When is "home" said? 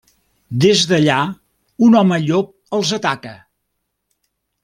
2.01-2.19